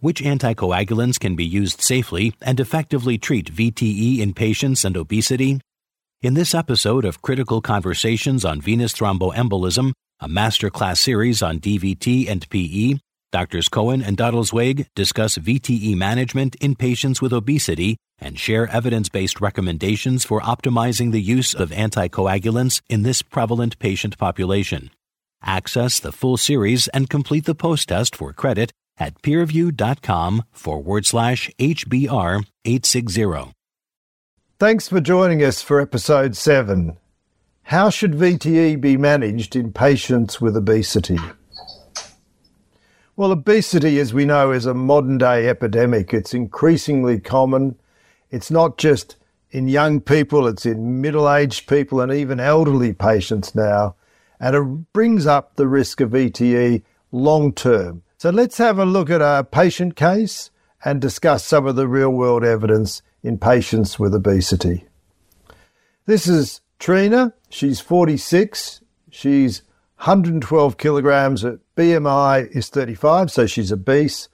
[0.00, 5.60] which anticoagulants can be used safely and effectively treat VTE in patients and obesity?
[6.22, 12.48] In this episode of Critical Conversations on Venous Thromboembolism, a masterclass series on DVT and
[12.48, 12.98] PE,
[13.30, 19.40] Doctors Cohen and Deitelzweig discuss VTE management in patients with obesity and share evidence based
[19.40, 24.90] recommendations for optimizing the use of anticoagulants in this prevalent patient population.
[25.42, 31.50] Access the full series and complete the post test for credit at peerview.com forward slash
[31.58, 33.54] HBR 860.
[34.58, 36.96] Thanks for joining us for episode 7.
[37.62, 41.18] How should VTE be managed in patients with obesity?
[43.14, 46.14] Well, obesity, as we know, is a modern day epidemic.
[46.14, 47.76] It's increasingly common.
[48.30, 49.16] It's not just
[49.50, 53.96] in young people, it's in middle aged people and even elderly patients now.
[54.40, 58.02] And it brings up the risk of VTE long term.
[58.20, 60.50] So let's have a look at a patient case
[60.84, 64.86] and discuss some of the real world evidence in patients with obesity.
[66.06, 67.32] This is Trina.
[67.48, 68.80] She's 46.
[69.08, 69.62] She's
[69.98, 71.44] 112 kilograms.
[71.44, 74.28] At BMI is 35, so she's obese.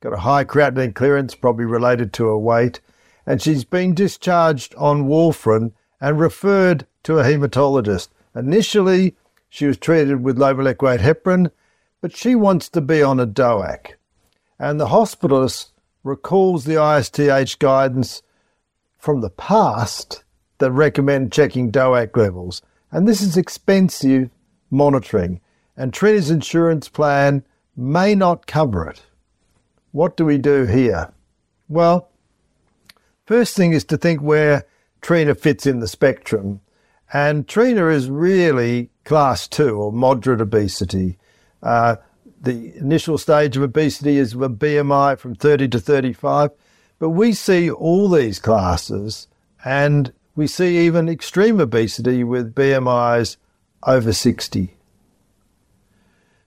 [0.00, 2.80] Got a high creatinine clearance, probably related to her weight.
[3.26, 8.08] And she's been discharged on warfarin and referred to a hematologist.
[8.34, 9.16] Initially,
[9.50, 11.50] she was treated with low molecular weight heparin
[12.00, 13.92] but she wants to be on a DOAC.
[14.58, 15.70] And the hospitalist
[16.04, 18.22] recalls the ISTH guidance
[18.98, 20.24] from the past
[20.58, 22.62] that recommend checking DOAC levels.
[22.90, 24.30] And this is expensive
[24.70, 25.40] monitoring,
[25.76, 27.44] and Trina's insurance plan
[27.76, 29.02] may not cover it.
[29.92, 31.12] What do we do here?
[31.68, 32.08] Well,
[33.26, 34.64] first thing is to think where
[35.00, 36.60] Trina fits in the spectrum.
[37.12, 41.18] And Trina is really class two or moderate obesity.
[41.62, 41.96] Uh,
[42.40, 46.50] the initial stage of obesity is a BMI from 30 to 35,
[46.98, 49.28] but we see all these classes
[49.64, 53.36] and we see even extreme obesity with BMIs
[53.84, 54.76] over 60.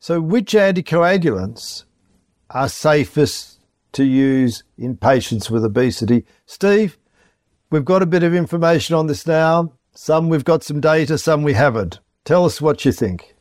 [0.00, 1.84] So, which anticoagulants
[2.50, 3.58] are safest
[3.92, 6.24] to use in patients with obesity?
[6.46, 6.98] Steve,
[7.70, 9.72] we've got a bit of information on this now.
[9.94, 11.98] Some we've got some data, some we haven't.
[12.24, 13.34] Tell us what you think.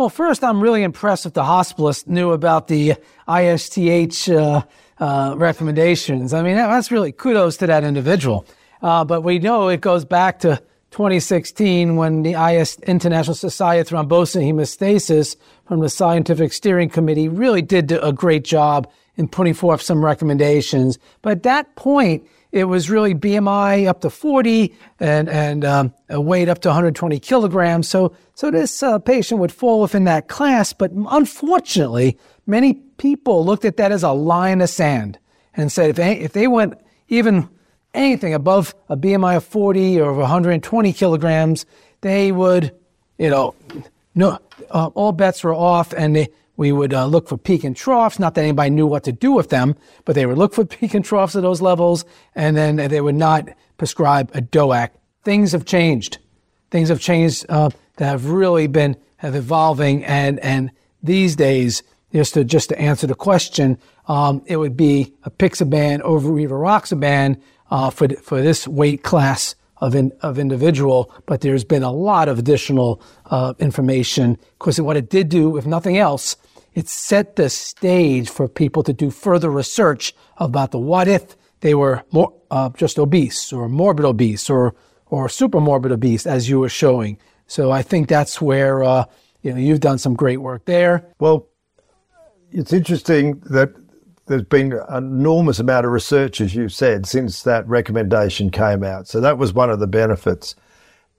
[0.00, 2.94] Well, first, I'm really impressed that the hospitalist knew about the
[3.28, 4.62] ISTH uh,
[4.98, 6.32] uh, recommendations.
[6.32, 8.46] I mean, that's really kudos to that individual.
[8.80, 10.56] Uh, but we know it goes back to
[10.92, 17.28] 2016 when the IS International Society of Thrombosis and Hemostasis from the Scientific Steering Committee
[17.28, 20.98] really did a great job in putting forth some recommendations.
[21.20, 26.48] But at that point, it was really BMI up to 40 and, and um, weight
[26.48, 27.88] up to 120 kilograms.
[27.88, 30.72] So, so this uh, patient would fall within that class.
[30.72, 35.18] But unfortunately, many people looked at that as a line in the sand
[35.54, 36.74] and said if if they went
[37.08, 37.48] even
[37.94, 41.66] anything above a BMI of 40 or 120 kilograms,
[42.00, 42.72] they would,
[43.18, 43.54] you know,
[44.14, 44.38] no,
[44.70, 46.28] uh, all bets were off and they,
[46.60, 48.18] we would uh, look for peak and troughs.
[48.18, 50.92] Not that anybody knew what to do with them, but they would look for peak
[50.92, 52.04] and troughs at those levels,
[52.34, 53.48] and then they would not
[53.78, 54.90] prescribe a DOAC.
[55.24, 56.18] Things have changed.
[56.70, 60.70] Things have changed uh, that have really been have evolving, and and
[61.02, 61.82] these days,
[62.12, 67.40] just to just to answer the question, um, it would be apixaban over rivaroxaban
[67.70, 72.28] uh, for for this weight class of, in, of individual, but there's been a lot
[72.28, 76.36] of additional uh, information because what it did do, if nothing else,
[76.74, 81.74] it set the stage for people to do further research about the what if they
[81.74, 84.74] were more, uh, just obese or morbid obese or,
[85.06, 87.18] or super morbid obese, as you were showing.
[87.46, 89.04] So I think that's where uh,
[89.42, 91.04] you know you've done some great work there.
[91.18, 91.48] Well,
[92.52, 93.74] it's interesting that
[94.26, 99.08] there's been an enormous amount of research, as you said, since that recommendation came out.
[99.08, 100.54] So that was one of the benefits.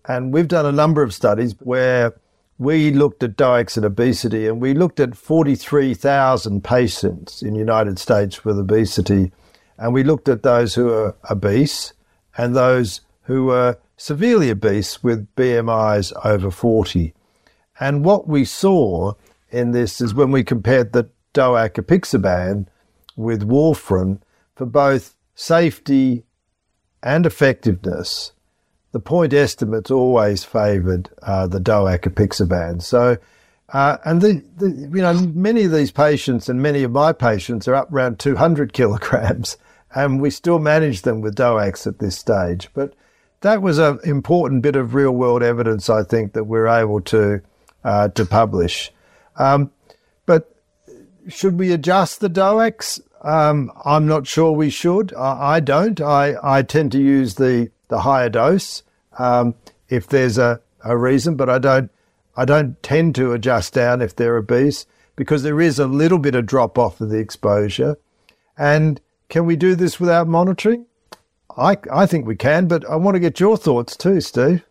[0.07, 2.13] And we've done a number of studies where
[2.61, 7.97] we looked at DOACs and obesity, and we looked at 43,000 patients in the United
[7.97, 9.31] States with obesity,
[9.79, 11.93] and we looked at those who are obese
[12.37, 17.15] and those who are severely obese with BMIs over 40.
[17.79, 19.13] And what we saw
[19.49, 22.67] in this is when we compared the DOAC apixaban
[23.15, 24.21] with warfarin
[24.55, 26.25] for both safety
[27.01, 28.33] and effectiveness,
[28.91, 32.81] the point estimates always favoured uh, the DOAC apixaban.
[32.81, 33.17] So,
[33.69, 37.67] uh, and the, the, you know, many of these patients and many of my patients
[37.67, 39.57] are up around 200 kilograms,
[39.95, 42.69] and we still manage them with DOACs at this stage.
[42.73, 42.93] But
[43.41, 47.41] that was an important bit of real world evidence, I think, that we're able to
[47.83, 48.91] uh, to publish.
[49.37, 49.71] Um,
[50.25, 50.55] but
[51.27, 53.01] should we adjust the DOACs?
[53.23, 55.13] Um, I'm not sure we should.
[55.13, 56.01] I, I, don't.
[56.01, 58.81] I, I tend to use the, the higher dose
[59.19, 59.53] um,
[59.89, 61.91] if there's a, a reason, but I don't
[62.35, 66.33] I don't tend to adjust down if they're obese because there is a little bit
[66.33, 67.97] of drop off of the exposure.
[68.57, 70.85] And can we do this without monitoring?
[71.57, 74.63] I, I think we can, but I want to get your thoughts too, Steve.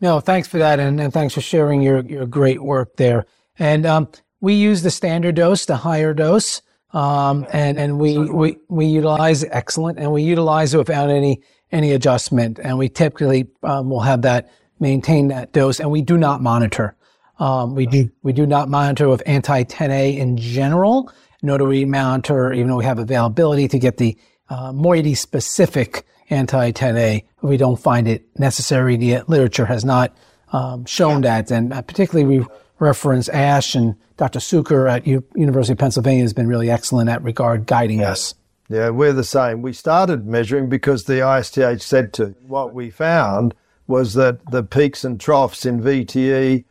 [0.00, 3.26] No, thanks for that, and, and thanks for sharing your, your great work there.
[3.58, 4.08] And um,
[4.40, 9.44] we use the standard dose, the higher dose, um, and and we, we we utilize
[9.44, 11.42] Eliquis, and we utilize it without any
[11.72, 14.50] any adjustment, and we typically um, will have that
[14.80, 16.94] maintain that dose, and we do not monitor.
[17.38, 21.12] Um, we do we do not monitor with anti 10A in general,
[21.42, 24.16] nor do we monitor, even though we have availability to get the
[24.48, 27.24] uh, moiety specific anti 10A.
[27.42, 28.96] We don't find it necessary.
[28.96, 30.16] The literature has not
[30.52, 32.46] um, shown that, and uh, particularly we
[32.78, 34.40] reference Ash and Dr.
[34.40, 38.34] Cuker at U- University of Pennsylvania has been really excellent at regard guiding us.
[38.68, 39.62] Yeah, we're the same.
[39.62, 42.34] We started measuring because the ISTH said to.
[42.46, 43.54] What we found
[43.86, 46.64] was that the peaks and troughs in VTE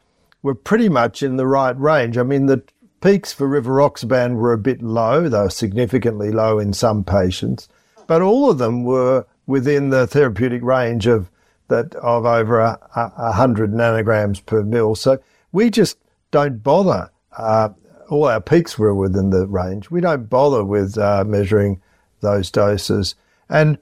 [0.43, 2.17] were pretty much in the right range.
[2.17, 2.63] I mean, the
[3.01, 7.67] peaks for rivaroxaban were a bit low, though significantly low in some patients,
[8.05, 11.31] but all of them were within the therapeutic range of
[11.69, 14.95] that of over a, a hundred nanograms per mil.
[14.95, 15.19] So
[15.51, 15.97] we just
[16.31, 17.09] don't bother.
[17.35, 17.69] Uh,
[18.09, 19.91] all our peaks were within the range.
[19.91, 21.81] We don't bother with uh, measuring
[22.21, 23.15] those doses.
[23.49, 23.77] And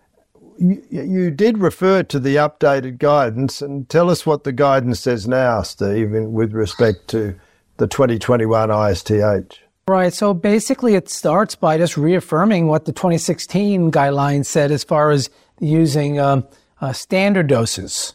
[0.58, 5.28] you, you, did refer to the updated guidance, and tell us what the guidance says
[5.28, 7.36] now, Steve, in, with respect to
[7.78, 9.60] the 2021 ISTH.
[9.88, 10.14] Right.
[10.14, 15.30] So basically, it starts by just reaffirming what the 2016 guidelines said as far as
[15.60, 16.48] using um,
[16.82, 18.14] uh, standard doses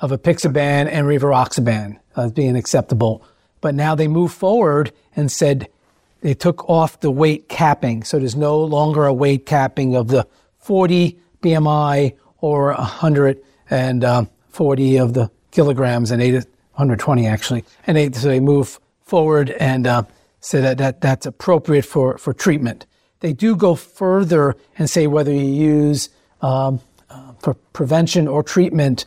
[0.00, 3.24] of apixaban and rivaroxaban as being acceptable.
[3.60, 5.68] But now they move forward and said
[6.20, 8.04] they took off the weight capping.
[8.04, 10.26] So there's no longer a weight capping of the
[10.58, 17.64] 40 BMI or 140 of the kilograms and 820 actually.
[17.86, 20.02] And they, so they move forward and uh,
[20.40, 22.86] say that, that that's appropriate for, for treatment.
[23.20, 26.08] They do go further and say whether you use
[26.40, 26.80] um,
[27.10, 29.04] uh, for prevention or treatment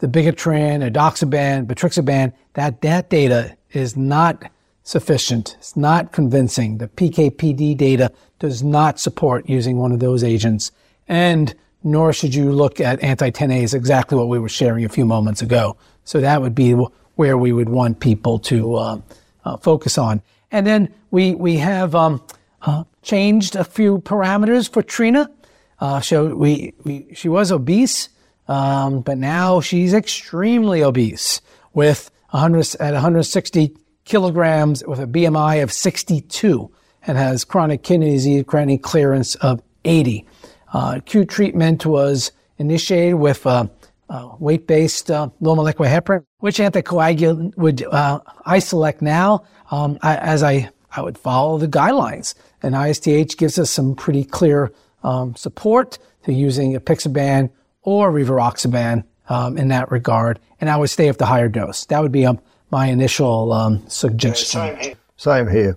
[0.00, 4.50] dabigatran, edoxaban, betrixaban, that, that data is not
[4.90, 5.54] sufficient.
[5.58, 6.78] It's not convincing.
[6.78, 8.10] The PKPD data
[8.40, 10.72] does not support using one of those agents.
[11.06, 11.54] And
[11.84, 15.76] nor should you look at anti-10A exactly what we were sharing a few moments ago.
[16.04, 16.72] So that would be
[17.14, 19.00] where we would want people to uh,
[19.44, 20.22] uh, focus on.
[20.50, 22.20] And then we, we have um,
[22.62, 25.30] uh, changed a few parameters for Trina.
[25.78, 28.08] Uh, so we, we, she was obese,
[28.48, 31.40] um, but now she's extremely obese
[31.72, 36.70] with 100, at 160 kilograms with a BMI of 62
[37.06, 40.26] and has chronic kidney disease, chronic clearance of 80.
[40.72, 43.66] Uh, acute treatment was initiated with uh,
[44.08, 46.24] uh, weight-based uh, low molecular heparin.
[46.38, 49.44] Which anticoagulant would uh, I select now?
[49.70, 52.34] Um, I, as I, I would follow the guidelines.
[52.62, 54.72] And ISTH gives us some pretty clear
[55.02, 57.50] um, support to using apixaban
[57.82, 60.38] or rivaroxaban um, in that regard.
[60.60, 61.86] And I would stay with the higher dose.
[61.86, 64.96] That would be um, my initial um, suggestion.
[65.16, 65.76] Same here.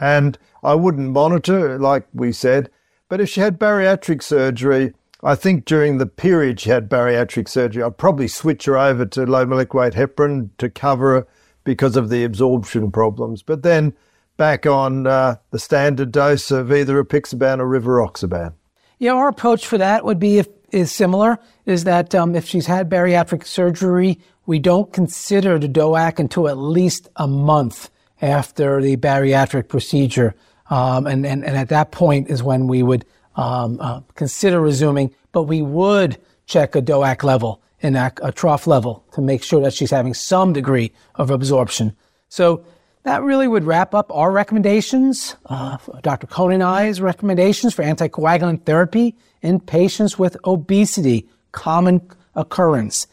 [0.00, 2.70] And I wouldn't monitor, like we said.
[3.08, 7.82] But if she had bariatric surgery, I think during the period she had bariatric surgery,
[7.82, 11.26] I'd probably switch her over to low molecular weight heparin to cover her
[11.64, 13.42] because of the absorption problems.
[13.42, 13.94] But then
[14.36, 18.54] back on uh, the standard dose of either apixaban or rivaroxaban.
[18.98, 21.38] Yeah, our approach for that would be if, is similar.
[21.66, 26.56] Is that um, if she's had bariatric surgery, we don't consider the DOAC until at
[26.56, 27.90] least a month
[28.22, 30.34] after the bariatric procedure.
[30.70, 33.04] Um, and, and, and at that point is when we would
[33.36, 39.04] um, uh, consider resuming, but we would check a DOAC level and a trough level
[39.12, 41.94] to make sure that she's having some degree of absorption.
[42.30, 42.64] So
[43.02, 46.26] that really would wrap up our recommendations, uh, Dr.
[46.26, 52.00] Cohen and I's recommendations for anticoagulant therapy in patients with obesity, common
[52.34, 53.06] occurrence.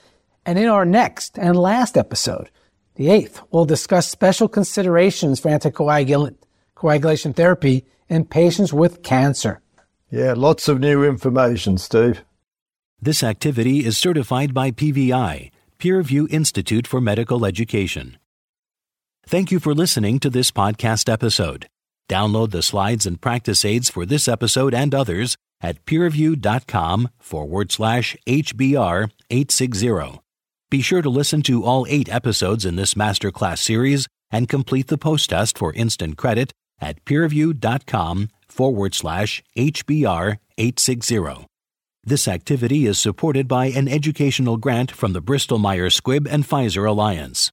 [0.45, 2.49] And in our next and last episode,
[2.95, 6.37] the eighth, we'll discuss special considerations for anticoagulant
[6.75, 9.61] coagulation therapy in patients with cancer.
[10.11, 12.23] Yeah, lots of new information, Steve.
[13.01, 18.17] This activity is certified by PVI, Peerview Institute for Medical Education.
[19.27, 21.67] Thank you for listening to this podcast episode.
[22.07, 28.15] Download the slides and practice aids for this episode and others at peerview.com forward slash
[28.27, 30.24] HBR 860.
[30.71, 34.97] Be sure to listen to all eight episodes in this masterclass series and complete the
[34.97, 41.45] post test for instant credit at peerview.com forward slash HBR 860.
[42.03, 46.87] This activity is supported by an educational grant from the Bristol Myers Squibb and Pfizer
[46.87, 47.51] Alliance.